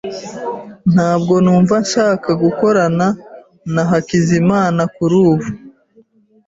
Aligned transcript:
Ntabwo 0.93 1.33
numva 1.43 1.75
nshaka 1.85 2.29
gukorana 2.43 3.07
na 3.73 3.83
Hakizimana 3.89 4.81
kurubu. 4.95 5.47